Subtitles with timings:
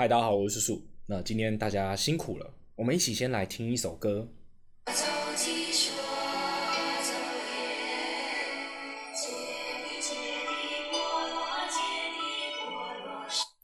[0.00, 0.82] 嗨，大家好，我是叔叔。
[1.04, 4.26] 那今天大家辛苦了，我们一起先来听一首歌。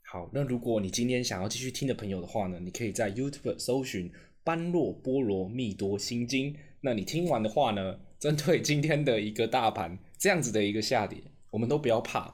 [0.02, 4.10] 好，那如果你今天想要继续听的朋友的话呢，你可以在 YouTube 搜寻
[4.44, 6.52] 《般若波罗蜜多心经》。
[6.82, 11.18] 那你听完的话呢，针对今天的一个大盘这样子的一个下跌，
[11.52, 12.30] 我们都不要怕。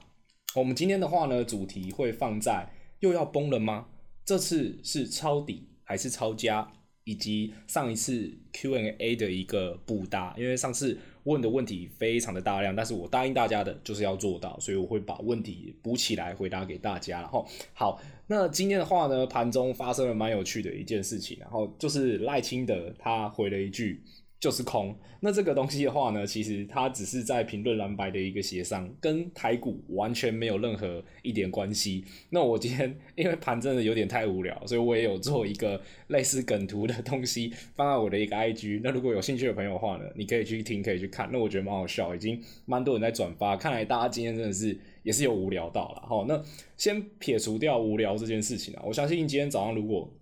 [0.55, 2.67] 我们今天的话呢，主题会放在
[2.99, 3.87] 又要崩了吗？
[4.25, 6.71] 这次是抄底还是抄家，
[7.03, 17.21] 以及上一次 Q&A 的一个补答，因为上次问的问题非常的大量，但是我答应大家的就是要做到，所以我会把问题补起来回答给大家。
[17.21, 24.01] 然后好，那今天的话呢，盘中发生了蛮有趣的一件事情，然后就是赖清德他回了一句。
[24.43, 32.03] 就是空，那这个东西的话呢，其实它只是在评论蓝白的一个协商，跟台股完全没有任何一点关系。
[32.29, 38.81] 那我今天因为盘真的有点太无聊，所以我也有做一个类似梗图的东西放在我的一个 IG。
[38.83, 41.29] 那如果有兴趣的朋友的话呢，你可以去听，可以去看。
[41.31, 43.55] 那我觉得蛮好笑，已经蛮多人在转发。
[43.55, 46.25] 看来大家今天真的是也是有无聊到了哈。
[46.27, 46.43] 那
[46.75, 50.13] 先撇除掉无聊这件事情啊，我相信今天早上如果。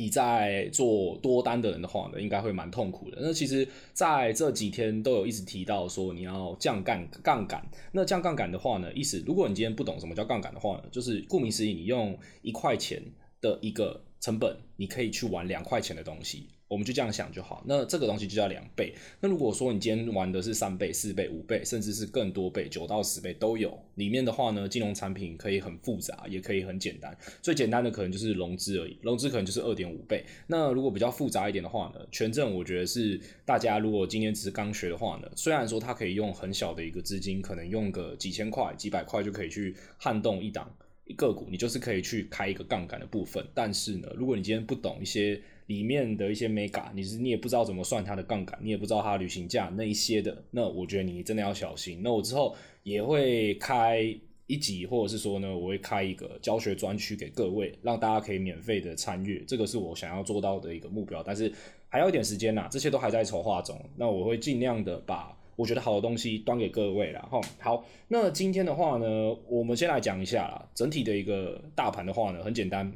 [0.00, 3.18] 你在做多单的人的话呢，应该会蛮痛苦的。
[3.20, 7.62] 那其实在这几天都有一直提到说你要降杠杠杆。
[7.92, 13.02] 那降杠杆的话呢，意思如果你今天不懂什么叫杠杆的话呢，就是顾名思义，你用一块钱
[13.42, 16.48] 的一个成本，你可以去玩两块钱的东西。
[16.70, 18.94] 我们就这样想就好，那这个东西就叫两倍。
[19.18, 23.76] 那如果说你今天玩的是三倍、四倍、五倍，甚至是更多倍，九到十倍都有。
[23.96, 27.12] 里面的话呢，金融产品可以很复杂，也可以很简单。
[27.42, 30.24] 最简单的可能就是融资而已，融资可能就是二点五倍。
[30.46, 40.72] 那如果比较复杂一点的话呢，权证我觉得是大家如果今天只是刚学的话呢，虽然说它可以用很小的一个资金，可能用个几千块、几百块就可以去撼动一档
[41.12, 43.44] 个股，你就是可以去开一个杠杆的部分。
[43.54, 52.00] 但是呢，如果你今天不懂一些，里面的一些 mega，你是你也不知道怎么算它的杠杆，你也不知道它的旅行价那一些的，那我觉得你真的要小心。
[52.02, 54.00] 那我之后也会开
[54.48, 59.44] 一集，或者是说呢，我会开一个教学专区给各位，让大家可以免费的参与。
[59.46, 61.52] 这个是我想要做到的一个目标，但是
[61.88, 63.80] 还要一点时间呐，这些都还在筹划中。
[63.96, 67.20] 那我会尽量的把我觉得好的东西端给各位啦。
[67.30, 67.38] 哈。
[67.58, 69.06] 好，那今天的话呢，
[69.46, 72.90] 我们先来讲一下啦，整体的一个大盘的话呢，很简单。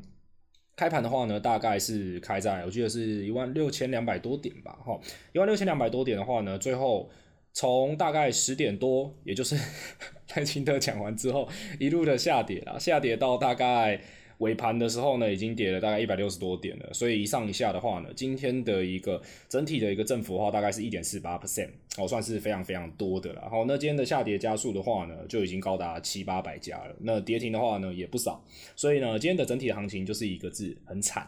[0.74, 4.98] 开盘的话呢，大概是开在我记得是一万六千两百多点吧，哈，
[5.32, 7.10] 一万六千两百多点的话呢，最后
[7.52, 9.54] 从大概十点多，也就是
[10.34, 11.46] 赖清德讲完之后，
[11.78, 14.00] 一路的下跌了，下跌到大概。
[14.38, 23.48] 尾盘的时候呢，已经跌了大概一百六十多点了，所以一上一下的话呢，今天的一个整体的一个振幅的话，大概是一点四八 percent，哦，算是非常非常多的了。
[23.48, 26.96] 好，那今天的下跌家数的话呢，就已经高达七八百家了。
[27.00, 28.44] 那跌停的话呢，也不少。
[28.74, 31.22] 所以呢，今天的整体行情就是一个字，很惨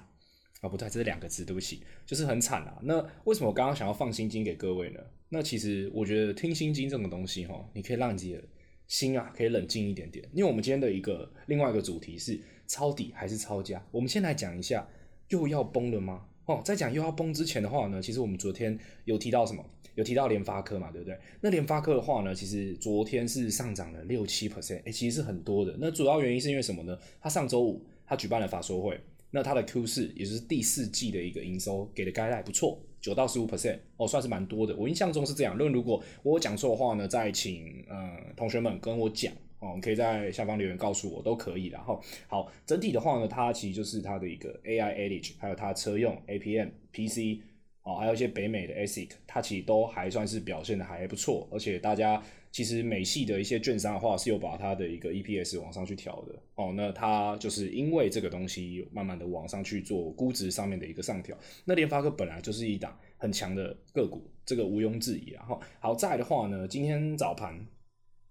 [0.61, 2.79] 啊，不对，这是两个字，对不起，就是很惨啊。
[2.83, 5.01] 那为什么我刚刚想要放心经给各位呢？
[5.29, 8.43] 那其实我觉得听心经这种东西哈，你可以让你自己的
[8.89, 12.41] 心啊可以冷静一点点，因为我们今天的一个另外一个主题是。
[12.67, 13.85] 抄底还是抄家？
[13.91, 14.89] 我们先来讲一下，
[15.29, 16.27] 又要崩了吗？
[16.47, 19.65] 哦，在讲又要崩之前的话呢，其实我们昨天有提到什么？
[19.97, 21.19] 有提到联发科嘛，对不对？
[21.41, 25.75] 那联发科的话呢，其实昨天是上涨了六七 percent，哎，其实是很多的。
[25.81, 26.99] 那主要原因是因为什么呢？
[27.21, 29.01] 他上周五他举办了法说会，
[29.31, 34.77] 那他的 Q 四也就是第四季的一个营收给的 guidance 不错，九到十五 percent，哦，算是蛮多的。
[34.77, 35.57] 我印象中是这样。
[35.57, 39.33] 论如果我讲错的话呢，再请呃同学们跟我讲。
[39.59, 41.69] 哦，可以在下方留言告诉我都可以。
[41.69, 47.41] 然后，好，整体的话呢，它其实就是它的一个 AI Edge，还有它车用 APM PC，
[47.83, 51.49] 哦，还有一些北美的 ASIC，它其实都还算是表现的还不错。
[51.51, 52.23] 而且大家
[52.53, 56.35] 其实美系的一些券商的话是有把它的一个 EPS 往上去调的。
[56.57, 61.37] 哦，那它就是因为这个东西慢慢的往上去做估值上面的一个上调。
[61.65, 65.31] 那联发科本来就是一档很强的个股，这个毋庸置疑。
[65.31, 67.67] 然后，好在的话呢，今天早盘。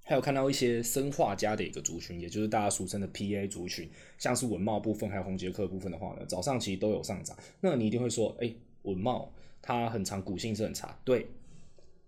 [0.07, 3.89] 还有看到一些生化家的一个族群，也就是大家俗称的 PA 族群，
[4.19, 7.35] 像是文茂部分还有宏捷科部分的话呢，早上其实都有上涨。
[7.59, 9.27] 那你一定会说，哎、欸，稳懋
[9.63, 10.95] 它很长，股性是很差。
[11.03, 11.25] 对，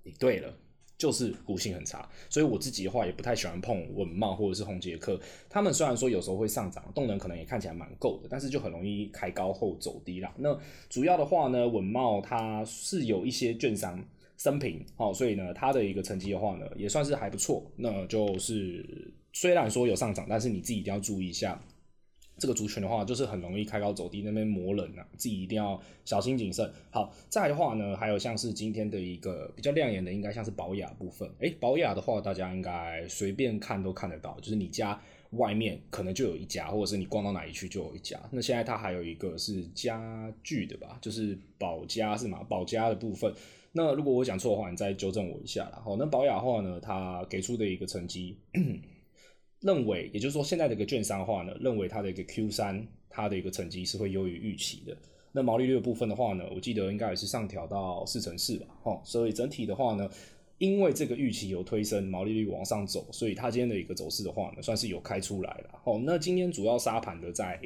[0.04, 0.56] 你对了，
[0.96, 2.08] 就是股性很差。
[2.30, 5.20] 所以我自己的话也不太喜欢碰文茂或者是宏捷科。
[5.50, 10.32] 他们虽然说有时候会上涨，动能可能也看起来蛮够的，但是就很容易开高后走低啦。
[10.38, 10.56] 那
[10.88, 14.06] 主要的话呢，文茂它是有一些券商。
[14.38, 17.70] 升平，好，所以呢，它的一个成绩的话呢，也算是还不错。
[17.76, 21.60] 那就是虽然说有上涨，但是你自己一定要注意一下，
[22.38, 26.72] 这个族群的话，就是很容易开高走低，那边磨人啊，自己一定要小心谨慎。
[26.92, 31.28] 好，再的话呢，还有像是今天的一个比较亮眼的，应该像是保雅部分。
[31.40, 35.02] 诶，保雅的话，大家应该随便看都看得到，就是你家
[35.32, 38.20] 外面可能就有一家，或者是你逛到哪里去就有一家。
[38.32, 42.44] 那现在它还有一个是家具的吧，就是宝家是吗？
[42.48, 43.34] 宝家的部分。
[43.72, 45.82] 那如果我讲错的话，你再纠正我一下啦。
[45.84, 48.38] 好，那保雅话呢，它给出的一个成绩，
[49.62, 54.98] 认为也就是说现在的一个券商的话呢，认为它的一个 Q 三它的一个成绩是会优于预期的。
[55.32, 58.68] 那毛利率的部分的话呢，我记得应该也是上调到四成四吧。
[58.84, 60.10] 哈，所以整体的话呢。
[60.60, 65.80] 因为这个预期有推升，毛利率往上走，所以它今天的一个走势的话呢，算是有开出来了。
[65.84, 67.62] 哦，那今天主要杀盘的在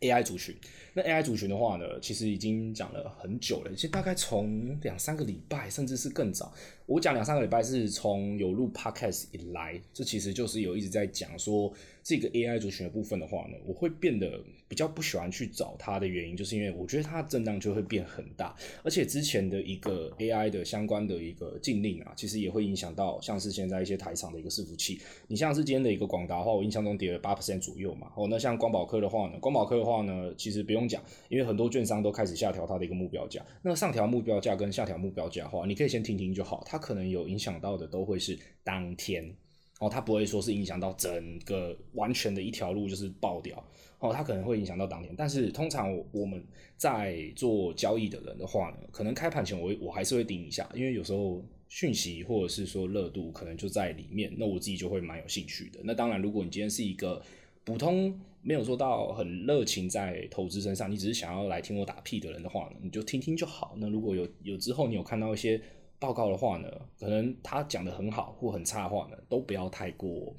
[0.00, 0.54] AI 族群。
[0.94, 6.52] 那 AI 族群的话呢，其实已经讲了很久了，其实大概从两三个礼拜，甚至是更早。
[6.86, 11.72] 我讲两三个礼拜是从有录 Podcast 以来，这其实就是有一直在讲说。
[12.08, 24.98] 这个 AI 族群的部分的话呢，我会变得比较不喜欢去找它的原因，就是因为我觉得它的震荡就会变很大，而且之前的一个 AI 的相关的一个禁令啊，其实也会影响到像是现在一些台厂的一个伺服器。
[25.26, 28.10] 你像是今天的一个广达的话，我印象中跌了八 percent 左右嘛。
[28.16, 33.44] 哦，那像光宝科的话呢，光宝科的话呢，其实不用讲，因为很多券商都开始下调它的一个目标价。
[33.60, 39.30] 那上调目标价跟下调目标价的话，你可以先听听就好，它可能有影响到的都会是当天。
[39.78, 43.62] 哦，它不会说是影响到整个完全的一条路就是爆掉，
[44.00, 46.44] 哦，它可能会影响到当天，但是通常我们
[46.76, 55.78] 在做交易的人的话呢，可能开盘前我我还是会盯一下，因为有时候讯息或者是说热度可能就在里面，那我自己就会蛮有兴趣的。
[55.84, 57.22] 那当然，如果你今天是一个
[57.64, 63.76] 普通没有做到很热情在投资身上，你只是想要来听我打屁的人的话呢，你就听听就好。
[63.78, 65.60] 那如果有有之后你有看到一些。
[65.98, 70.34] 报告的话呢，可能他讲的很好或很差的话呢，都不要太过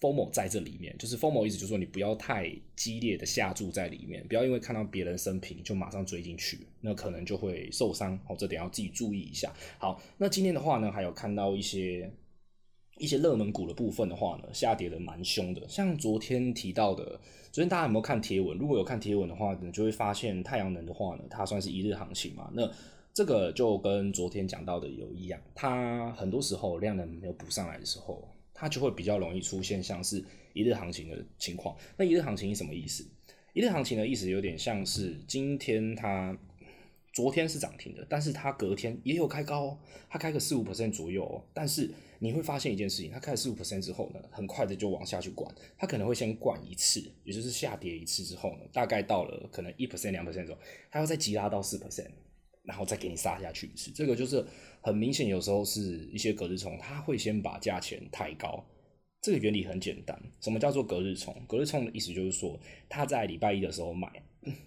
[0.00, 0.94] FOMO 在这里面。
[0.98, 8.18] 就是 Formo 意思就是说，你不要太激烈的下注在里面，不要因为看到别人生平就马上追进去，那可能就会受伤。
[8.26, 9.50] 好，这点要自己注意一下。
[9.78, 12.12] 好，那今天的话呢，还有看到一些
[12.98, 15.66] 一些热门股的部分的话呢，下跌的蛮凶的。
[15.66, 17.18] 像昨天提到的，
[17.50, 18.58] 昨天大家有没有看贴文？
[18.58, 22.50] 如果有看贴文的话，你就会发现太阳能的话呢，它算是一日行情嘛。
[22.52, 22.70] 那
[23.16, 30.22] 这个就跟昨天讲到的有一样，它很多时候量能没有补上来的时候，它就会比较容易出现像是
[30.52, 31.74] 一日行情的情况。
[31.96, 33.02] 那一日行情是什么意思？
[33.54, 36.38] 一日行情的意思有点像是今天它
[37.14, 39.78] 昨天是涨停的，但是它隔天也有开高，
[40.10, 50.58] 它开个四五 percent 左右，但是你会发现一件事情，它开四五 percent 之后呢，很快的就往下去灌，它可能会先灌一次，也就是下跌一次之后呢，大概到了可能一 percent 两 percent 之后，
[50.90, 52.10] 它要再急拉到四 percent。
[52.66, 54.44] 然后再给你杀下去一次，这个就是
[54.80, 55.80] 很明显，有时候是
[56.12, 58.62] 一些隔日冲，它会先把价钱抬高。
[59.22, 61.34] 这个原理很简单，什么叫做隔日冲？
[61.48, 62.58] 隔日冲的意思就是说，
[62.88, 64.08] 他在礼拜一的时候买，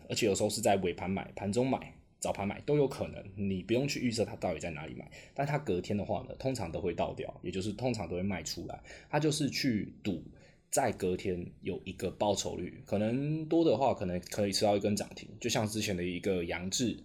[0.10, 5.10] 而且有时候是在尾盘买、盘中买、早盘买都有可能，你不用去预测它到底在哪里买。
[5.34, 8.82] 但它隔天的话呢，通常都会倒掉，也就是通常都会卖出来。
[9.10, 10.22] 它就是去赌
[10.70, 16.98] 在隔天有一个报酬率，可能多的话，可能可以吃到一根涨停，就像之前的一个杨志。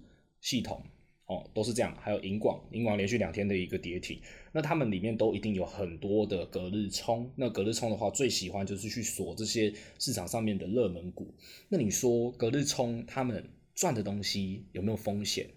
[0.44, 0.84] 系统
[1.24, 4.20] 哦，都是这样，还有银广，银广连续两天的一个跌停，
[4.52, 7.32] 那他们里面都一定有很多的隔日冲。
[7.34, 11.34] 那隔日冲的话，最喜欢就是去锁这些市场上面的热门股。
[11.70, 13.42] 那你说隔日冲他们
[13.74, 15.48] 赚的东西有没有风险？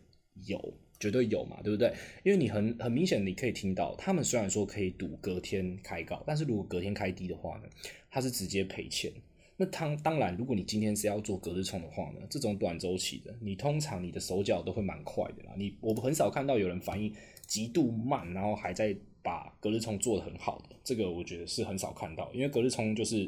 [0.46, 1.94] 有，绝对有嘛，对不对？
[2.24, 7.68] 因为你很很明显，你可以听到他们虽然说可以赌隔天开高，但是如果隔天开低的话呢，
[8.10, 9.12] 他是直接赔钱。
[9.60, 15.54] 那当当然，如果你今天是要做隔日冲的话呢，这种短周期的，你通常你的手脚都会蛮快的啦。
[15.58, 17.12] 你我很少看到有人反应
[17.48, 22.32] 极度慢，然后还在把隔日冲做得很好的，这个我觉得是很少看到。
[22.34, 23.28] 因为隔日冲就是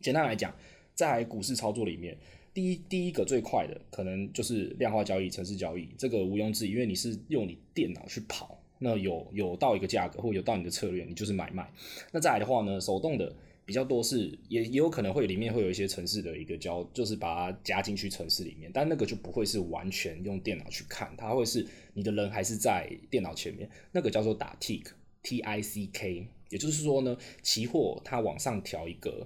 [0.00, 0.54] 简单来讲，
[0.94, 2.16] 在股市操作里面，
[2.54, 11.68] 第一第一个最快的可能就是量化交易、程式交易，这个毋庸置疑，因为你是用你电脑去跑，那有有到一个价格或有到你的策略，你就是买卖。
[12.12, 13.34] 那再来的话呢，手动的。
[13.70, 24.84] 比较多是也也有可能会里面会有一些城市的一个交，就是把它加进去城市里面，但那个就不会是完全用电脑去看，它会是你的人还是在电脑前面，那个叫做打 tick
[25.22, 29.24] t i c k，也就是说呢，期货它往上调一个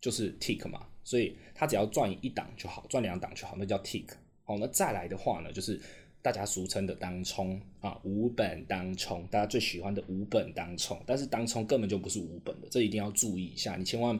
[0.00, 4.06] 就是 tick 嘛，所以它只要赚一档就好，赚两档就好，那叫 tick。
[4.44, 5.78] 好，那再来的话呢，就是。
[6.24, 13.76] 大家俗称的当冲啊，无本当冲，大家最喜欢的无本当冲，但是当冲根本就不是无本的，这一定要注意一下。
[13.76, 14.18] 你千万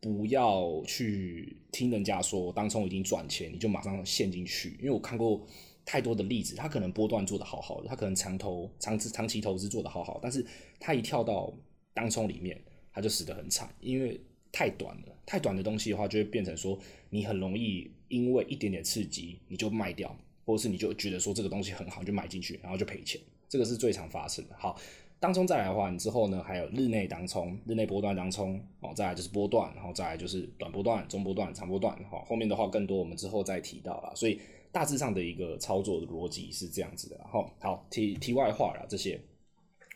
[0.00, 4.70] 不要去听人家说当冲已经赚钱，你就马上陷进去。
[4.80, 5.46] 因为我看过
[5.84, 10.44] 太多的例子，他可能波段做得好好的，他可能长投长长期投资做得好好，但是
[10.80, 11.56] 他一跳到
[11.94, 12.60] 当冲里面，
[12.92, 16.76] 他就死得很惨，因为太短了，太短的东西的话，就会变成说
[17.08, 20.18] 你很容易因为一点点刺激你就卖掉。
[20.46, 24.54] 或是你就觉得说这个东西很好，就买进去，然后就赔钱，这个是最常发生的。
[24.56, 24.80] 好，
[25.20, 34.12] 当中再来的话，你之后呢还有日内当冲、日内波段当冲，哦，再来就是波段，然后再来就是短波段、中波段、长波段，好，后面的话更多我们之后再提到啦。
[34.14, 34.40] 所以
[34.72, 39.20] 大致上的一个操作的逻辑是这样子的，然后好题题外话啦，这些。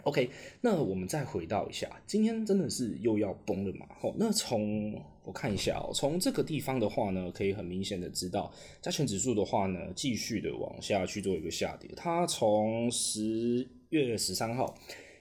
[0.05, 0.31] OK，
[0.61, 3.87] 那我们再回到一下，今天真的是又要崩了嘛？
[4.01, 4.93] 好，那从
[5.25, 11.91] 我看一下哦，从这个地方的话呢，可以很明显的知道，加权指数的话呢，继续的往下去做一个下跌。
[11.97, 14.75] 它从十月十三号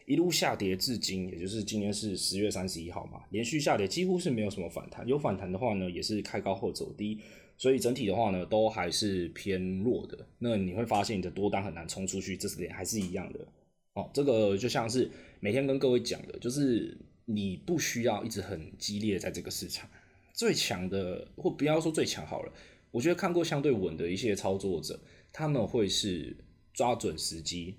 [0.05, 7.19] 一路下跌至今，也就是今天是十月三十一号嘛，连续下跌几乎是没有什么反弹，有反弹的话呢，也是开高后走低，
[7.57, 10.25] 所以整体的话呢，都还是偏弱的。
[10.39, 13.39] 那你会发现你的多单很难冲出去，这是点还是一样的。
[13.95, 19.89] 哦，这个就像是每天跟各位讲的，就是你不需要一直很激烈在这个市场
[20.33, 22.53] 最强的，或不要说最强好了。
[22.91, 24.99] 我觉得看过相对稳的一些操作者，
[25.31, 26.37] 他们会是
[26.73, 27.75] 抓准时机，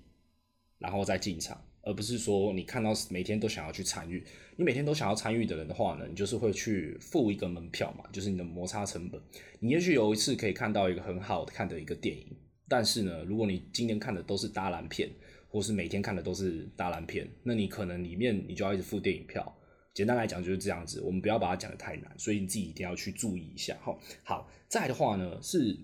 [0.77, 4.23] 然后再进场，而不是说你看到每天都想要去参与。
[4.57, 9.19] 你每天都想要参与的人的话呢，你就是会去付一个门票嘛，就是你的摩擦成本。
[9.59, 12.27] 你也许有一次可以看到一个很好看的一个电影，
[12.67, 15.09] 但是呢，如果你今天看的都是大烂片。
[15.51, 19.55] 或是每天看的都是大烂片，那你可能里面你就要一直付电影票。
[19.93, 23.77] 简单来讲就是这样子，我们不要把它讲得太难，所以你自己一定要去注意一下。
[23.81, 25.77] 好，好，再的话呢，是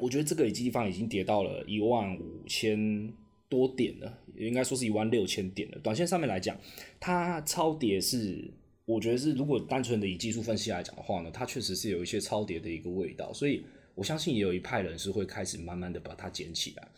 [0.00, 3.12] 我觉得这个地方已经跌到了一万五千
[3.48, 5.78] 多点了，应该说是一万六千点了。
[5.78, 6.58] 短线上面来讲，
[6.98, 8.52] 它超跌是，
[8.84, 16.88] 我觉得是如果单纯的以技术分析来讲的话呢，它确实是有一些超跌的一个味道，所以我相信也有一派人是会开始慢慢的把它捡起来。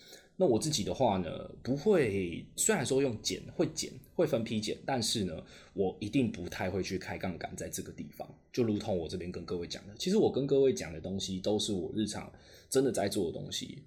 [0.43, 1.31] 那我自己的话呢，
[1.63, 5.33] 不会，虽然说用减会减会分批减，但是呢，
[5.73, 8.29] 我一定不太会去开杠杆在这个地方。
[8.53, 12.29] 就如同我这边跟各位讲的，其实我跟各位讲的东西都是我日常
[12.69, 13.85] 真的在做的东西，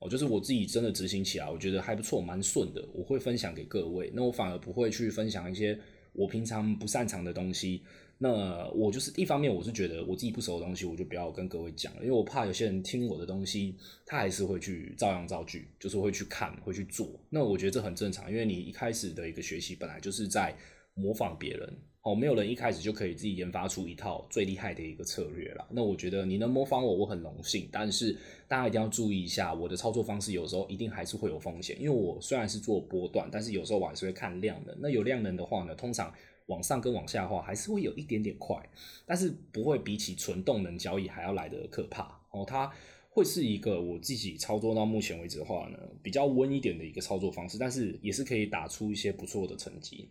[0.00, 4.12] 哦，就是我自己真的执行起来，我觉得还不错，蛮顺的，我会分享给各位。
[4.12, 5.78] 那我反而不会去分享一些
[6.12, 7.80] 我平常不擅长的东西。
[8.18, 17.08] 那我就是一方面，我是觉得我自己不熟的东西，我就不要跟各位讲了，因为我怕有些人听我的东西，他还是会去照样造句，就是会去看，会去做。
[17.28, 20.56] 那我觉得这很正常，因为你一开始的一个学习本来就是在
[20.94, 21.70] 模仿别人
[22.00, 25.68] 哦，没有人一开始就可以自己研发出一套最厉害的一个策略啦。
[25.70, 28.16] 那我觉得你能模仿我，我很荣幸，但是
[28.48, 34.74] 大家一定要注意一下，我的操作方式有时候一定还是会有风险，因为我虽然是做波段，但是有时候我还是会看量能。
[34.80, 36.10] 那有量能的话呢，通常。
[36.46, 38.56] 往上跟往下的话，还是会有一点点快，
[39.04, 42.44] 但是不会比起纯动能交易还要来的可怕哦。
[42.46, 42.72] 它
[43.10, 50.08] 会是一个我自己操作到目前为止的话呢，比较温一点的一个操作方式，但是也是可以打出一些不错的成绩。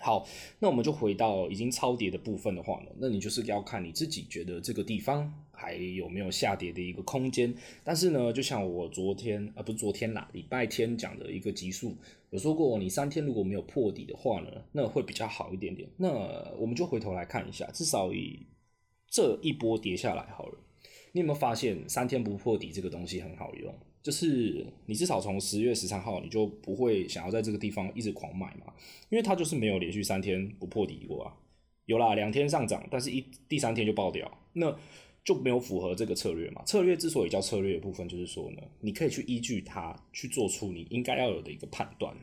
[0.00, 0.26] 好，
[0.58, 7.54] 那我们就回到已经超跌的部分的话呢，那你就是要看你自己觉得这个地方还有没有下跌的一个空间。
[7.84, 11.96] 但是呢，就像我昨天啊，不是昨天啦，礼拜天讲的一个集数
[12.30, 15.88] 有说过，你三天如果没有破底的话呢，那会比较好一点点。
[15.98, 16.08] 那
[16.58, 18.40] 我们就回头来看一下，至少以
[19.08, 20.58] 这一波跌下来好了，
[21.12, 23.72] 你有没有发现三天不破底这个东西很好用？
[24.02, 28.72] 就是你至少从十月十三号，你就不会想要在这个地方一直狂买嘛，
[29.10, 31.32] 因为它就是没有连续三天不破底过啊。
[31.86, 34.76] 有啦，两天上涨，但是一第三天就爆掉，那
[35.24, 36.62] 就没有符合这个策略嘛。
[36.64, 42.14] 策略之所以叫策略的部分，就是说呢，你可以去依据它去做出你应该要有的一个判断。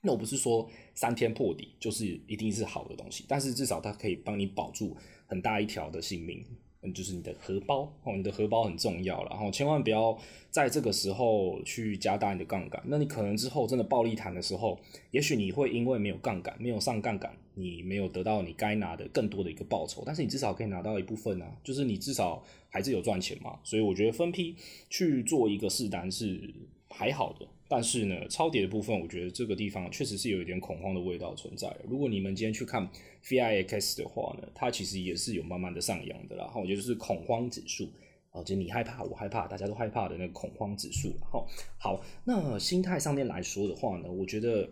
[0.00, 6.44] 那我不是说三天破底就是一定是好的东西，但是至少它可以帮你保住很大一条的性命。
[6.82, 10.16] 嗯，就是你的荷包哦，你的荷包很重要，然后千万不要
[10.50, 12.80] 在这个时候去加大你的杠杆。
[12.86, 14.78] 那你可能之后真的暴力弹的时候，
[15.10, 23.58] 也许你会因为没有杠杆，没有上杠杆，你没有得到你该拿的更多的一个报酬，但是你至少可以拿到一部分啊，就是你至少还是有赚钱嘛。
[23.64, 24.54] 所以我觉得分批
[24.88, 26.54] 去做一个试单是
[26.88, 27.46] 还好的。
[27.70, 31.70] 但是呢，超跌的部分，我觉得这个地方确实是有一点恐慌的味道存在。
[31.86, 32.88] 如果你们今天去看
[33.22, 36.44] VIX 的话呢，它其实也是有慢慢的上扬的啦。
[36.44, 37.86] 然后我觉得就是恐慌指数，
[38.30, 41.12] 哦，就你害怕，我害怕，大家都害怕的那个恐慌指数。
[41.30, 41.46] 好，
[41.78, 44.66] 好，那心态上面来说的话呢，我觉得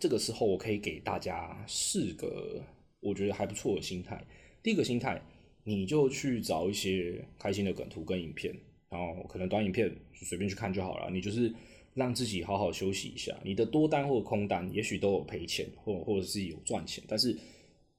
[0.00, 2.60] 这个时候我可以给大家四个
[2.98, 4.20] 我觉得还不错的心态。
[4.60, 5.22] 第一个心态，
[5.62, 8.52] 你就去找一些开心的梗图跟影片，
[8.90, 11.54] 然后可能短影片随便去看就好了，你就是。
[11.98, 17.36] 让自己好好休息一下，你的多单或空单也许都有赔钱，或或者是有赚钱，但是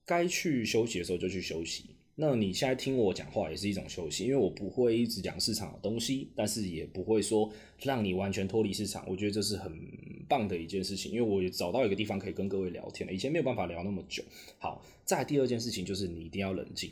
[0.05, 1.85] 该去休息的时候就去休息。
[2.15, 7.49] 那你现在听我讲话也是一种休息，因为我不会一直讲市场的东西，但是也不会说
[7.81, 9.05] 让你完全脱离市场。
[9.07, 9.71] 我觉得这是很
[10.27, 14.23] 棒的一件事情，因为我也找到一个地方可以跟各位聊天了，以前没有办法聊那么久。
[14.57, 16.91] 好，再第二件事情就是你一定要冷静。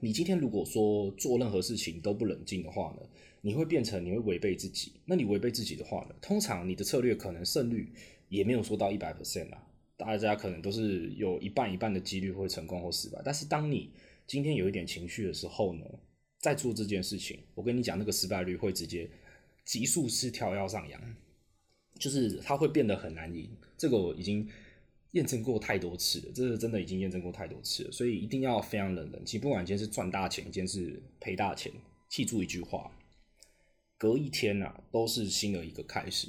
[0.00, 3.06] 你今天如果说做任何事情都不冷静的话呢，
[3.46, 4.94] 你会变成你会违背自己。
[5.04, 7.92] 那你违背自己的话呢，通常你的策略可能胜率
[8.28, 9.62] 也没有说到一百 percent 啊，
[9.96, 13.22] 大家可能都是有一半一半的几率会成功或失败。
[13.24, 13.92] 但是当你
[14.26, 15.84] 今天有一点情绪的时候呢，
[16.40, 19.08] 在做这件事情，我跟你讲，那个失败率会直接
[19.64, 21.00] 急速式跳跃上扬，
[22.00, 23.48] 就是它会变得很难赢。
[23.78, 24.48] 这个我已经
[25.12, 29.40] 验证过太多次了，这是真的已经验证过太多次了，所以一定要非常冷冷静。
[29.40, 31.72] 不管今天是赚大钱，今天是赔大钱，
[32.08, 32.90] 记住一句话：
[33.98, 36.28] 隔一天啊，都是新的一个开始。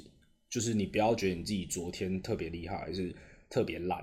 [0.50, 3.14] 就是你不要觉得你自己昨天特别厉害，还是
[3.50, 4.02] 特别烂，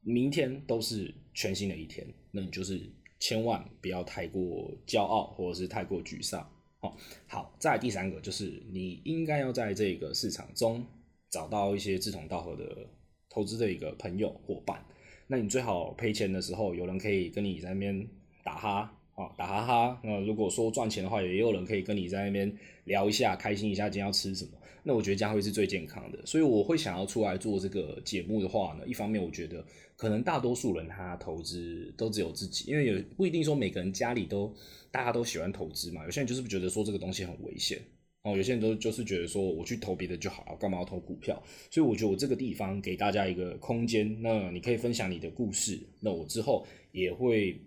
[0.00, 2.06] 明天都是全新的一天。
[2.30, 2.80] 那你就是
[3.20, 6.50] 千万不要太过骄傲，或者是太过沮丧。
[6.80, 6.96] 好，
[7.26, 10.84] 好，再第三个就是你应该要在这个市场中
[11.30, 12.88] 找到一些志同道合的
[13.28, 14.82] 投资的一个朋友伙伴。
[15.26, 18.08] 那你最好赔钱的时候，有人可以跟你在那边
[18.42, 19.00] 打哈。
[19.14, 20.00] 啊，打哈哈。
[20.02, 22.52] 那如果说赚钱的话，也有人可以跟你在那边
[22.84, 24.50] 聊一下，开心一下，今天要吃什么？
[24.82, 26.18] 那我觉得这样会是最健康的。
[26.26, 29.64] 所以我会想要出来做这个节目的话呢，一方面我觉得
[29.96, 34.54] 可能大多数人他投资都只有自己，因为有不一定说每个人家里都
[34.90, 36.04] 大家都喜欢投资嘛。
[36.04, 37.80] 有些人就是觉得说这个东西很危险
[38.24, 41.42] 哦，有些人都就是觉得说我去投别的就好，干嘛要投股票？
[41.70, 47.58] 所以我觉得我这个地方给大家一个空间，那你可以分享你的故事，那我之后也会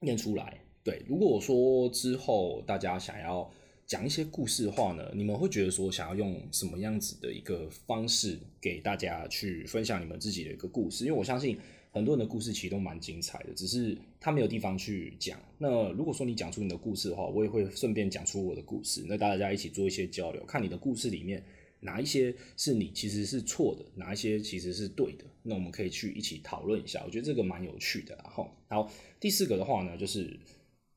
[0.00, 0.58] 念出来。
[0.90, 3.48] 对，如果说之后大家想要
[3.86, 11.04] 讲一些故事的话呢，你们会觉得说想要用什么样子的一个方式给大家去分享你们自己的一个故事？
[11.04, 11.56] 因为我相信
[11.92, 15.38] 很多人的故事其实都蛮精彩的，只是他没有地方去讲。
[15.58, 21.40] 那如果说你讲出你的故事的话，我也会顺便讲出我的故事，那大家一起做一些交流，看你的故事里面
[21.78, 27.02] 哪一些是你其实是错的，哪一些其实是对的，那我们可以去一起讨论一下。
[27.04, 28.14] 我觉得这个蛮有趣的。
[28.16, 30.38] 然后，好，第四个的话呢，就是。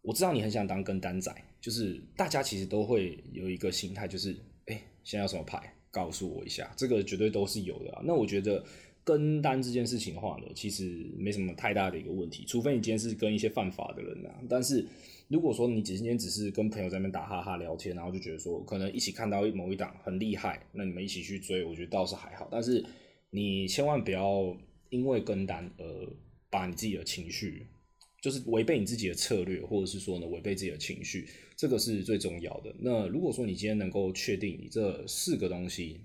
[0.04, 8.02] 我知道你很想当跟单仔，就是大家其实都会有一个心态，就是哎，现在有什么牌，告诉我一下，这个绝对都是有的啊。
[8.04, 8.62] 那我觉得
[9.02, 14.36] 跟单这件事情的话呢，其实没什么太大的一个问题，除非你今天是跟一些犯法的人啊。
[14.50, 14.86] 但是
[15.30, 22.50] 如果说你今天只是跟朋友在那边打哈哈聊天，然后就觉得说可能一起看到某一档很厉害，那你们一起去追，我觉得倒是还好。
[22.52, 22.86] 但是
[23.30, 24.54] 你千万不要
[24.90, 25.86] 因为跟单而
[26.50, 27.68] 把你自己的情绪。
[28.24, 32.74] 就是违背你自己的策略，或者是说呢，违背自己的情绪，这个是最重要的。
[32.80, 36.00] 那如果说你今天能够确定你这四个东西，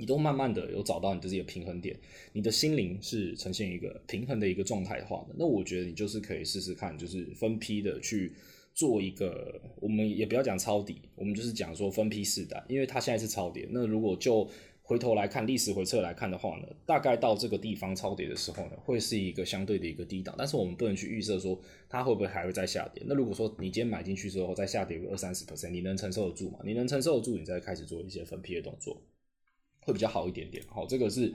[0.00, 1.96] 你都慢慢的有找到你自己的平衡点，
[2.32, 8.32] 你的心灵是呈现一个平衡的一个状态的话呢，那我觉得你就是可以试试看，就是分批的去
[8.74, 13.64] 做一个，我们也不要讲抄底，我们就是讲说分批试单，因为它现在是抄底。
[13.70, 14.50] 那如果就
[14.88, 23.02] 回头来看历史回测来看的话呢，大概到这个地方超跌的时候呢，会是一个相对的一个低档，但是我们不能去预设说它会不会还会再下跌。
[23.06, 26.60] 那如果说你今天买进去之后再下跌个二三十 percent，你能承受得住吗？
[26.64, 28.98] 你能承受得住，你再开始做一些分批的动作，
[29.80, 30.64] 会比较好一点点。
[30.68, 31.30] 好，这个是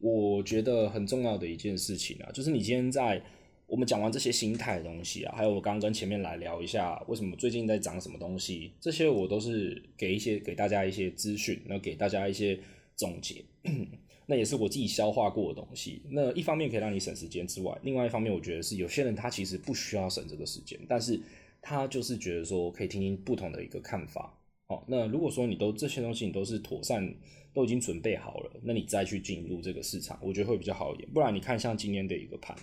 [0.00, 3.22] 我觉得很重要的一件事情啊，就是你今天在
[3.66, 12.60] 我们讲完这些心态的东西啊，还有我刚刚跟前面来聊一下为什么最近在涨什么东西，这些我都是给一些给大家一些资讯，然后给大家一些。
[12.98, 13.44] 总结，
[14.26, 16.02] 那也是我自己消化过的东西。
[16.10, 21.18] 那一方面可以让你省时间之外，另外一方面我觉得是有些人他其实不需要省这个时间，但是
[21.62, 24.36] 他就是觉得说可以听听不同的一个看法。
[24.66, 27.14] 好，那如果说你都这些东西你都是妥善
[27.54, 31.08] 都已经准备好了，那你再去进入这个市场，我觉得会比较好一点。
[31.10, 32.54] 不然你看像今天的一个盘，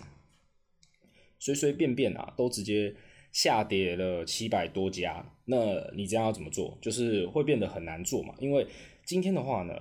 [1.40, 2.94] 随随便便啊都直接
[3.32, 6.78] 下跌了七百多家，那你这样要怎么做？
[6.82, 8.68] 就是会变得很难做嘛，因为
[9.06, 9.74] 今天的话呢。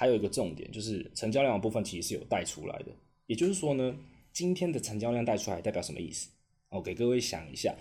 [0.00, 2.86] 还有一个重点就是成交量的部分其实是有带出来的，
[3.26, 3.94] 也就是说呢，
[4.32, 6.30] 今天的成交量带出来代表什么意思？
[6.70, 7.76] 哦给各位想一下，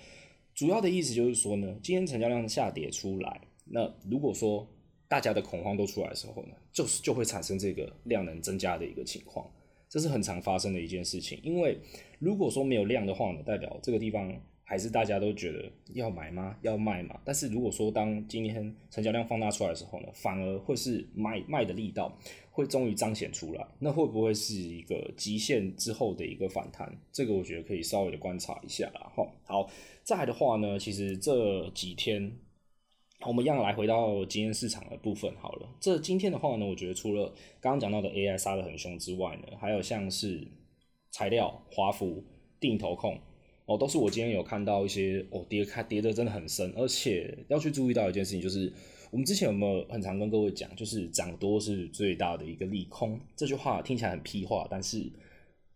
[0.53, 4.67] 主要的意思就是说呢，今天成交量下跌出来，那如果说
[5.07, 9.49] 大家的恐慌都出来的时候呢，就是就会产生这个量能增加的一个情况，
[9.87, 11.39] 这是很常发生的一件事情。
[11.41, 11.79] 因为
[12.19, 14.29] 如果说没有量的话呢，代表这个地方。
[14.69, 16.55] 还是大家都觉得要买吗？
[16.61, 17.19] 要卖吗？
[17.25, 22.15] 但是如果说当今天成交量放大出来的时候呢，反而会是卖卖的力道
[22.51, 26.95] 会终于彰显出来，那会不会是一个极限之后的一个反弹？
[27.11, 29.11] 这个我觉得可以稍微的观察一下啦。
[29.15, 29.71] 好，好，
[30.03, 32.31] 再来的话呢，其实这几天
[33.25, 35.67] 我们一样来回到今天市场的部分好了。
[35.79, 40.47] 这今天的话呢，我觉得除了刚刚讲到的 AI 杀得很凶之外呢，还有像是
[41.09, 42.23] 材料、华孚、
[42.59, 43.19] 定投控。
[43.69, 48.73] 哦，都是我今天有看到一些哦，跌开跌的真的很深，而且要去注意到一件事情，就是
[49.11, 53.19] 我们之前有没有很常跟各位讲，就是涨多是最大的一个利空。
[53.35, 55.07] 这句话听起来很屁话，但是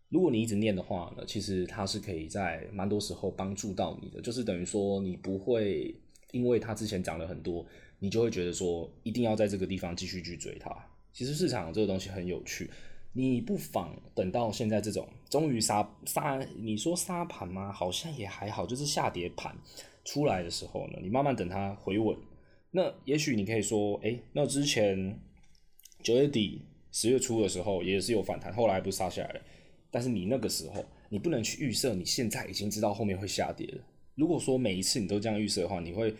[0.08, 5.94] 如果你一直念的话呢，其实它是可以在蛮多时候帮助到你的，就是等于说你不会
[6.32, 7.64] 因为它之前涨了很多，
[8.00, 10.76] 你就会觉得说一定要在这个地方继续去追它。
[11.12, 12.68] 其实市场这个东西很有趣，
[13.12, 17.72] 你不妨等到现在这种终于杀杀，你说杀盘吗？
[17.72, 19.52] 好像也还好，就是下跌盘
[20.04, 22.16] 出来的时候呢，你慢慢等它回稳。
[22.70, 25.20] 那也许你可以说，哎，那之前
[26.04, 29.40] 九月底十月初的时候也是有反弹，后来不是杀下来了。
[29.90, 33.82] 但是你那个时候，你不能去预设，你现在已经知道后面会下跌了。
[34.14, 36.14] 如果说每一次你都这样预设的话，你会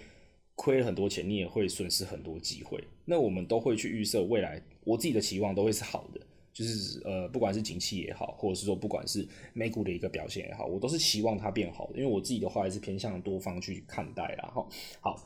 [0.57, 2.83] 亏了很多钱，你也会损失很多机会。
[3.05, 6.21] 那我们都会去预设未来，我自己的期望都会是好的，
[6.55, 11.99] 就是呃，不管是景气也好，或者是说不管是美股的一个表现也好，我都是希望它变好的。
[11.99, 14.53] 因为我自己的话还是偏向多方去看待啦。
[14.55, 14.67] 哈。
[15.01, 15.21] 好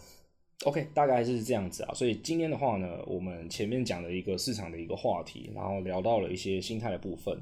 [0.64, 1.92] ，OK，大概是这样子啊。
[1.92, 7.38] 所以今天的话呢，我们前面讲了一个市场的一个话题，然后聊到了一些心态的部分。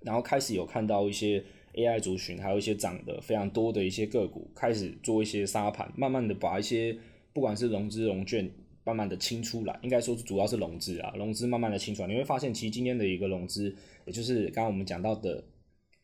[0.00, 1.42] 然后开始有看到一些
[1.74, 6.98] AI 族群，还有一些涨得非常多的一些个股，开始做一些沙盘，慢慢的把一些
[7.32, 8.50] 不管是融资融券，
[8.84, 15.44] 慢慢的清出来，应该说是主要是融资啊，融资慢慢的清出来，你会发现其实今天的一个融资，也就是刚刚我们讲到的。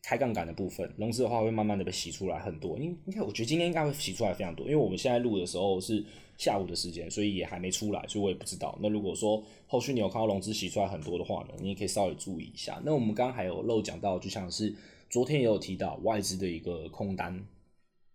[0.03, 2.75] 开杠杆的部分，融资的话会慢慢的被洗出来很多。
[2.75, 6.03] 应应该，我觉得今天应该会洗出来非常多，因为我们现在录的时候是
[6.39, 8.75] 下午的时间，所以也还没出来，所以我也不知道。
[8.81, 12.81] 那如果说后续你有看到融资洗出来很多的话呢，你也可以稍微注意一下。
[12.83, 14.75] 那我们刚刚还有漏讲到，就像是
[15.07, 17.39] 昨天也有提到外资的一个空单，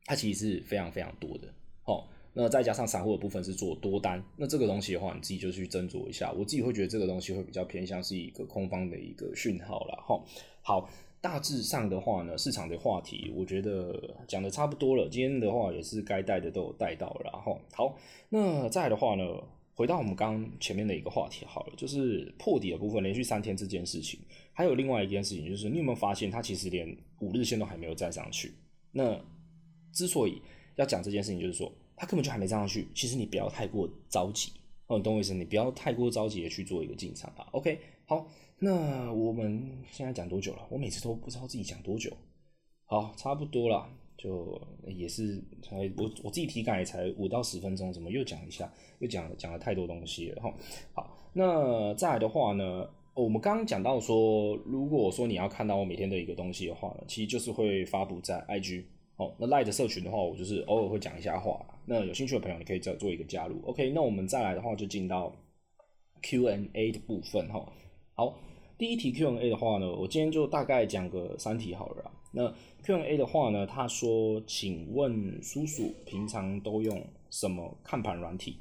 [0.06, 1.46] 它其实是非常非常多的。
[1.84, 6.30] 哦，那再加上散户的部分是做多单，那这个东西的话，你自己就去斟酌一下。
[6.32, 10.04] 我自己会觉得这个东西会比较偏向是一个空方的一个讯号了。
[10.06, 10.22] 哈，
[10.60, 10.90] 好。
[11.18, 15.08] 大致上的话呢，市场的话题我觉得讲的差不多了。
[15.08, 19.24] 今天的话也是该带的都有带到了，然后好，那再的话呢，
[19.74, 24.20] 回到我们刚前面的一个话题好了，就是破底的部分，连续三天这件事情，
[24.52, 28.52] 还有另外一件事情就是，你有没有发现它其实连五日线都还没有站上去？
[28.92, 29.18] 那
[29.92, 30.40] 之所以
[30.76, 34.52] 要讲这件事情，就是说他根本就还没站上去，其实你不要太过着急
[34.86, 35.34] 哦，你懂我意思？
[35.34, 37.48] 你不要太过着急的去做一个进场啊。
[37.52, 38.26] OK，好。
[38.58, 40.66] 那我们现在讲多久了？
[40.70, 42.10] 我每次都不知道自己讲多久。
[42.86, 48.72] 好，差不多了，就也是才我我自己体感也才五到十分钟，怎么又讲一下？
[49.00, 50.54] 又讲讲了太多东西了哈。
[50.94, 58.84] 好，那再来的话呢，我们刚刚讲到说，如果说你要看到我每天的一个东西的话呢，其实就是会发布在 IG
[59.16, 59.34] 哦。
[59.38, 61.60] 那 Line 社群的话，我就是偶尔会讲一下话。
[61.86, 63.62] 那有兴趣的朋友，你可以再做一个加入。
[63.64, 65.34] OK，那我们再来的话，就进到
[66.22, 67.72] Q&A 的部分哈。
[68.14, 68.38] 好，
[68.76, 72.10] 第一题 Q&A 的话呢，我今天就大概讲个三题好了。
[72.32, 78.58] 那 Q&A 的话呢，他说：“请问叔叔平常都用什么看盘软体？”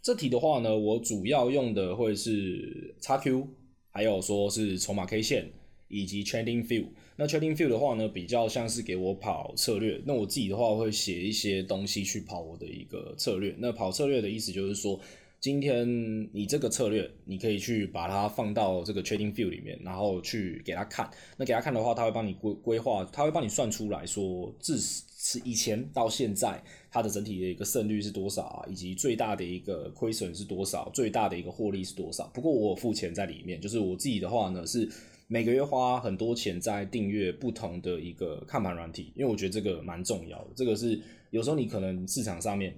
[0.00, 3.46] 这题的话呢，我主要用的会是 XQ，
[3.90, 5.50] 还有说是筹码 K 线
[5.88, 6.86] 以及 Trading View。
[7.16, 10.00] 那 Trading View 的话呢，比较像是给我跑策略。
[10.06, 13.54] 那我自己的话会写一些东西去跑我的一个策略。
[13.58, 15.00] 那跑策略的意思就是说。
[15.40, 15.88] 今天
[16.32, 21.08] 你这个策略，你可以去把它放到这个 Trading View 里面，然后去给他看。
[21.36, 32.26] 那给他看的话，他会帮你规规划，他会帮你算出来说，自是以前到现在，它的整体的一个胜率是多少啊，以及最大的一个亏损是多少，最大的一个获利是多少。
[32.34, 34.90] 不过我有付钱在里面，就是我自己的话呢，是
[35.28, 40.50] 每个月花很多钱在订阅不同的一个看盘软体，因为我觉得这个蛮重要的。
[40.56, 42.76] 这个是有时候你可能市场上面。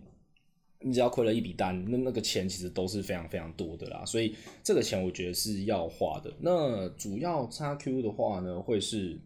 [0.82, 4.34] 你只要亏了一笔单，那那个钱其实都是非常非常多的啦，所以
[4.64, 6.32] 这个钱我觉得是要花的。
[6.40, 9.20] 那主要 XQ 的话呢，会是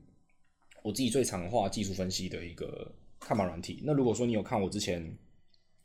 [0.82, 3.80] 我自己最常画技术分析的一个看盘软体。
[3.84, 5.16] 那如果说你有看我之前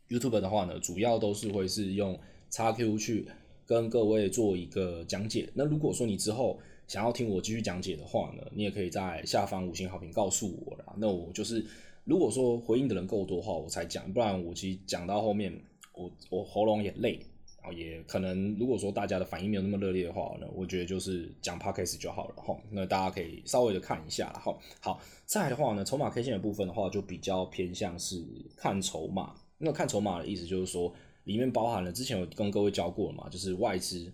[0.08, 3.28] YouTube 的话呢，主要都是会是用 XQ 去
[3.68, 5.52] 跟各位做一个讲解。
[5.54, 10.94] 那如果说你之后想要听我继续讲解的话呢，你也可以在下方五星好评告诉我啦。
[10.98, 11.66] 那我就是。
[12.06, 15.54] 如果说回应的人够多的话，我才讲，不然我其实讲到后面，
[15.94, 17.20] 我我喉咙也累，
[17.62, 22.58] 然后也可能如果说大家的反应没有那么热烈的话呢，我觉得就是讲 podcast 就好了哈。
[22.72, 24.58] 那大家可以稍微的看一下哈。
[24.80, 28.26] 好，再来的话呢，筹码 K 线的部分的话，就比较偏向是
[28.58, 29.36] 看筹码。
[29.60, 30.92] 那看筹码的意思就是说，
[31.26, 34.12] 里面包含了之前有跟各位教过了嘛，就是外资、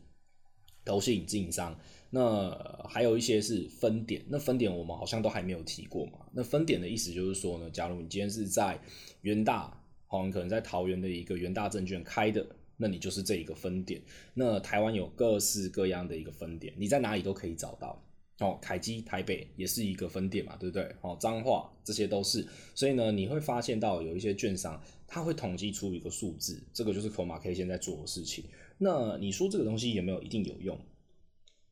[0.83, 1.73] 投信、自营商。
[2.09, 2.49] 那
[2.89, 6.19] 还有一些是分点，那分点我们好像都还没有提过嘛。
[6.33, 8.79] 那分点的意思就是说呢，假如你今天是在
[9.21, 12.45] 元大，好，你可能在桃园的一个元大证券开的，
[12.77, 14.01] 那你就是这一个分点。
[14.33, 18.01] 那台湾有各式各样的一个分点，你在哪里都可以找到。
[18.39, 20.83] 哦，凯基台北也是一个分点嘛，对不对？
[20.99, 22.45] 哦，彰化这些都是。
[22.73, 28.43] 所以呢，你会发现到有一些券商，他会统计出一个数字，这个就是筹码 K 现在做的事情。
[28.77, 30.77] 那你说这个东西有没有一定有用？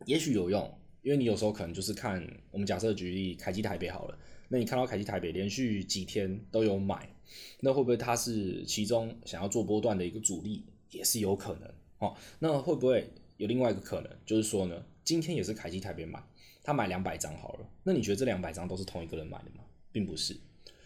[0.06, 4.18] 也许有用，因为你有时候可能就是看，我们假设举例凯基台北好了，
[4.50, 7.10] 那你看到凯基台北连续几天都有买，
[7.62, 12.16] 那会不会它是其中想要做波段的一个主力，也是有可能哦。
[12.39, 16.22] 那会不会有另外一个可能，就是说呢，今天也是凯基台北买，
[16.63, 19.63] 他买两百张好了，那你觉得这两百张都是同一个人买的吗？
[19.92, 20.36] 并不是，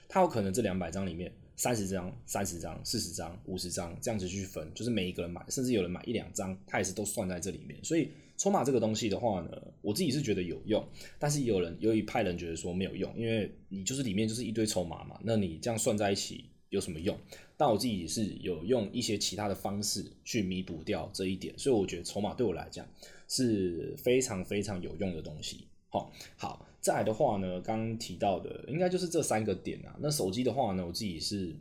[0.08, 7.82] 他有可能这两百张里面三十张、三十张、四十张、五十张这样子去分，就是每一个人买，甚至有人买一两张，他也是都算在这里面。
[7.84, 9.50] 所以筹码这个东西的话呢，
[9.82, 10.84] 我自己是觉得有用，
[11.18, 17.18] 但是有人有一派人觉得说没有用，因为你就是里面就是一堆筹码嘛，那你这样算在一起有什么用？
[17.58, 22.88] 但我自己是有用一些其他的方式去弥补掉这一点，所以我觉得筹码对我来讲
[23.28, 25.66] 是非常非常有用的东西。
[25.90, 29.98] 好，好，再来的话呢，刚提到的应该就是这三个点啊。
[30.00, 31.56] 那手机的话呢，我自己是，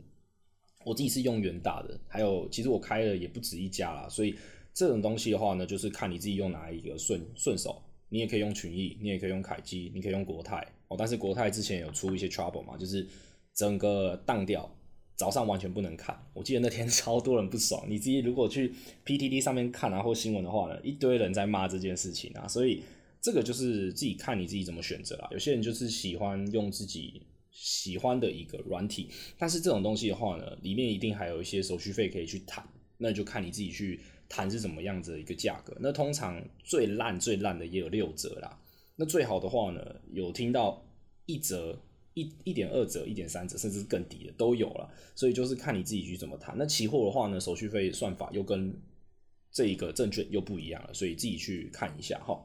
[0.83, 4.35] 我自己是用元大的，还有其实我开了也不止一家啦，所以
[4.77, 7.81] 这种东西的话呢，就是看你自己用哪一个顺顺手。
[8.09, 10.95] 你也可以用群益，你也可以用凯基，你可以用国泰哦。
[10.97, 13.05] 但是国泰之前有出一些 trouble 嘛，就是
[13.55, 14.71] 整个当掉。
[15.15, 17.85] 早上完全不能看，我记得那天超多人不爽。
[17.89, 18.71] 你自己如果去
[19.03, 22.47] PTT 上面看啊或新闻的话呢，一堆人在骂这件事情啊。
[22.47, 22.83] 所以
[23.19, 25.27] 这个就是自己看你自己怎么选择啦。
[25.31, 29.09] 有些人就是喜欢用自己喜欢的一个软体，
[29.39, 32.63] 但是这种东西的话呢，里面一定还有一些手续费可以去谈，
[32.99, 35.75] 那就看你自己去谈是怎么样子的一个价格。
[35.79, 38.59] 那通常最烂最烂的也有六折啦，
[38.95, 40.83] 那最好的话呢，有听到
[41.25, 41.79] 一折。
[42.19, 46.55] 一一点二折、一点三折，甚至更低的都有了，所以就是看你自己去怎么谈。
[46.57, 48.75] 那期货的话呢，手续费算法又跟
[49.51, 52.43] 这一个证券又不一样了，所以自己去看一下哈。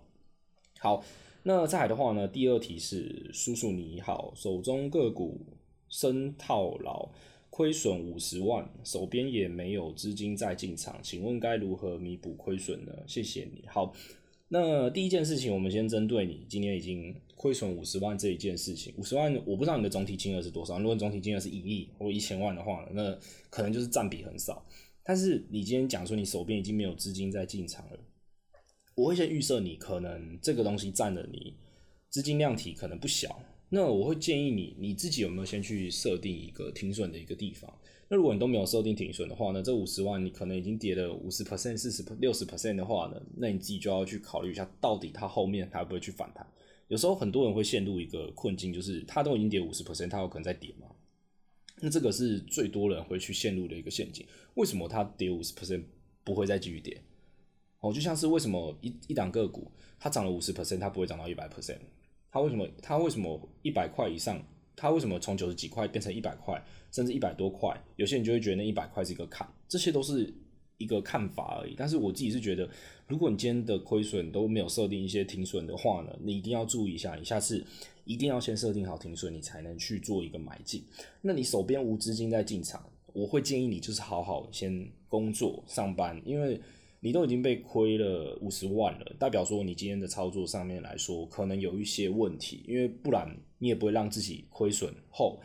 [0.79, 1.03] 好，
[1.45, 5.41] 那再来的话呢，第二题是叔叔你好，手中个股
[5.89, 7.09] 深套牢，
[7.53, 12.93] 亏损五十万，手边也没有资金再进场，请问该如何弥补亏损呢？
[13.07, 13.63] 谢谢你。
[13.69, 13.95] 好。
[14.55, 18.93] 那第一件事情，我们先针对你今天已经亏损五十万这一件事情。
[18.99, 20.79] 五十万，我不知道你的总体金额是多少。
[20.79, 24.63] 如果总体金额是一亿或一千万的话，那可能就是占比很少。
[25.03, 27.99] 但是你今天讲说你手边已经没有资金在进场了，
[28.95, 31.55] 我会先预设你可能这个东西占了你
[32.11, 33.41] 资金量体可能不小。
[33.75, 37.73] 那我会建议你，你自己有没有先去设定一个停损的一个地方？
[38.09, 46.47] 那如果你都没有设定停损的话呢，这五十万你可能已经跌了五十 percent、四十、六十 percent 的话呢，那你自己就要去考虑一下，到底它后面它会不会去反弹？
[46.89, 50.89] 有时候很多人会陷入一个困境，就是它都已经跌五十 percent，它有可能再跌嘛？
[51.81, 54.27] 那这个是最多人会去陷入的一个陷阱。
[54.57, 55.83] 为什么它跌五十 percent
[56.25, 57.01] 不会再继续跌？
[57.81, 61.79] 哦，就像是为什么一一档个股它涨了五十 percent，它不会涨到一百 percent？
[62.33, 62.67] 他为什么？
[62.81, 64.43] 他为什么一百块以上？
[64.75, 67.79] 他为什么从九十几块变成一百块，甚至一百多块？
[67.97, 70.33] 有些人就会觉得那一百块是一个坎，这些都是
[70.79, 71.75] 一个看法而已。
[71.77, 72.67] 但是我自己是觉得，
[73.07, 77.63] 如果你今天的亏损都没有设定一些停损的话呢，你一定要注意一下，你下次
[78.07, 80.83] 一定要先设定好停损，你才能去做一个买进。
[81.21, 86.59] 那你手边无资金在进场，我会建议你就是好好先工作上班，因为。
[87.05, 95.41] 你都已经被亏了五十万了，代表说你今天的操作上面来说可能有一些问题，因为不然你也不会让自己亏损后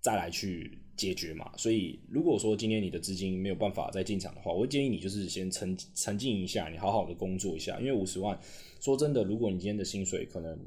[0.00, 1.52] 再来去解决嘛。
[1.58, 8.38] 所以如果说今天你的资金没有办法再进场的话，我会建议你就是先沉沉静一下，你好好的工作一下，因为五十万
[8.80, 10.58] 说真的，如果你今天的薪水可能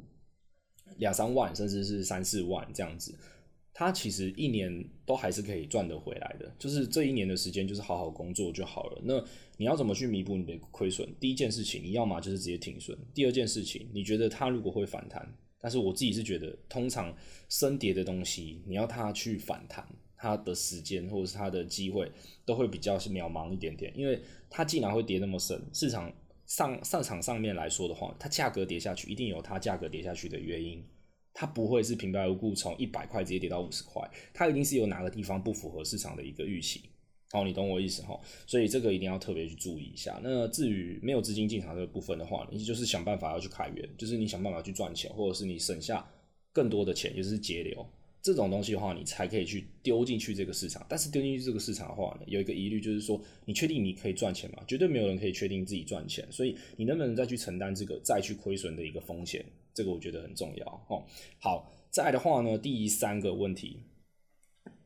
[0.97, 3.17] 两三万，甚至是三四万这样子。
[3.79, 8.99] 他其实一年都还是可以赚得回来的，就是这一年的时间就是好好工作就好了。
[9.03, 9.23] 那
[9.55, 11.07] 你要怎么去弥补你的亏损？
[11.19, 12.97] 第一件事情，你要么就是直接停损。
[13.13, 17.15] 第二件事情，你觉得它如果会反弹，但是我自己是觉得，通常
[17.49, 19.87] 升跌的东西，你要它去反弹，
[20.17, 22.11] 它的时间或者是它的机会
[22.47, 26.11] 都会比较是渺茫一点点，因为它既然会跌那么深，市场
[26.47, 30.83] 上上场上面来说的话，它价格跌下去，一定有它价格跌下去的原因。
[31.39, 34.01] 它不会是平白无故从一百块直接跌到五十块，
[34.33, 36.81] 它一定是有哪个地方不符合市场的一个预期。
[37.29, 38.19] 好，你懂我意思哈？
[38.47, 40.19] 所以这个一定要特别去注意一下。
[40.23, 46.03] 那至于没有资金进场这个部分的话，你就是想办法要去开源，就是你想办法去赚钱，或者是你省下
[46.51, 47.85] 更多的钱，就是节流。
[48.23, 50.83] 这种东西的话，你才可以去丢进去这个市场。
[50.89, 54.63] 但是丢进去这个市场的话呢，有一个疑虑就是说，你确定你可以赚钱吗？
[54.67, 56.27] 绝对没有人可以确定自己赚钱。
[56.31, 59.45] 所以你能不能再去承担这个再去亏损的一个风险？
[59.77, 60.65] 这个我觉得很重要。
[60.89, 61.03] 哦，
[61.39, 63.83] 好，再来的话呢，第三个问题。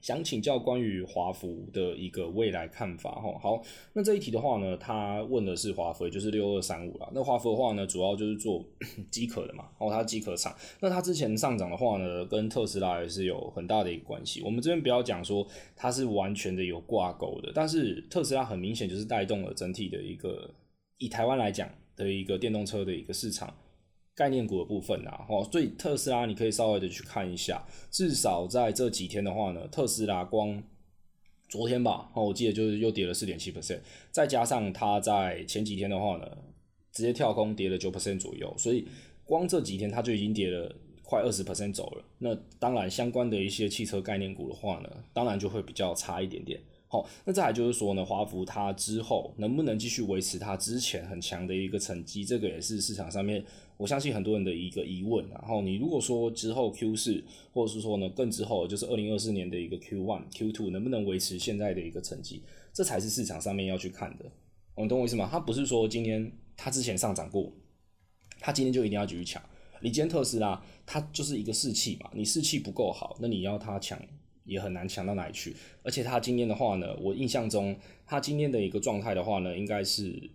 [0.01, 3.37] 想请教关于华孚的一个未来看法哈。
[3.39, 3.61] 好，
[3.93, 7.07] 那这一题的话呢，他问的是华孚，就是六二三五啦。
[7.13, 8.65] 那华孚的话呢，主要就是做
[9.11, 10.53] 机壳的嘛，然后它机壳厂。
[10.81, 14.41] 那它之前上涨的话呢，跟特斯拉也是有很大的一个关系。
[14.41, 20.51] 我们这边不要讲说它是完全的有挂钩的，但是特斯拉很明显就是带动了整体的一个
[20.97, 23.55] 以台湾来讲的一个电动车的一个市场。
[24.15, 30.61] 概念股的部分啊，哦，所以特斯拉你可以稍微的去看一下，至少在这几天的话呢，特斯拉光
[31.47, 33.79] 昨天吧，哦，我记得就是又跌了四点七 percent，
[34.11, 36.37] 再加上它在前几天的话呢，
[36.91, 38.87] 直接跳空跌了九 percent 左右，所以
[39.23, 42.03] 光这几天它就已经跌了快二十 percent 走了。
[42.19, 46.61] 那当然，相关的一些汽车概念股的话呢，当然就会比较差一点点。
[46.91, 53.41] 好，那再来就是说呢，华孚它之后能不能继续维持它之前很强的一个成绩，这个也是市场上面
[53.77, 55.25] 我相信很多人的一个疑问。
[55.29, 57.23] 然后你如果说之后 Q 四，
[57.53, 64.25] 或者是说呢更之后就是二零二四年的一个 Q one、Q two 能不能维持现在的一个成绩，这才是市场上面要去看的。
[64.75, 65.29] 你懂我意思吗？
[65.31, 67.53] 它不是说今天它之前上涨过，
[68.41, 69.41] 它今天就一定要继续抢。
[69.79, 73.97] 你今天特斯拉，它就是一个士气嘛，你士气不够好，那你要它抢。
[74.51, 77.73] 也很难强到哪里去，而且他今天的话呢，我印象中
[78.05, 80.29] 他今天的一个状态的话呢，应该是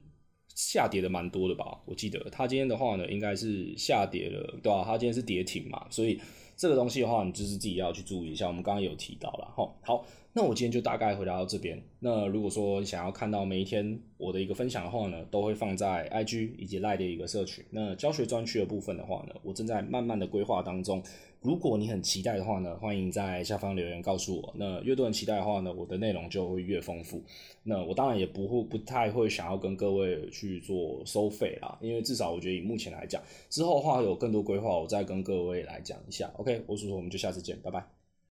[0.54, 1.82] 下跌的蛮多的吧？
[1.84, 4.82] 我记得他今天的话呢，应该是下跌了，对吧？
[4.86, 6.18] 他今天是跌停嘛，所以
[6.56, 8.48] 这个东西的话，你就是自己要去注意一下。
[8.48, 11.78] 我们刚刚有提到了，齁，好，那我今天就大概回答到这边。
[12.00, 17.62] 那如果说想要看到每一天我的一个分享的话呢，都会放在 IG 以及 Line 的一个社群。
[17.70, 21.02] 那教学专区的部分的话呢，我正在慢慢的规划当中。
[21.46, 24.52] 如果你很期待的话呢，欢迎在下方留言告诉我。
[24.56, 27.22] 那越多人期待的话呢，我的内容就会越丰富。
[27.62, 36.28] 那我当然也不会不太会想要跟各位去做收费啦，因为至少我觉得以目前来讲，之后的话有更多规划，我再跟各位来讲一下。
[36.36, 38.05] OK，我是说，我们就下次见，拜拜。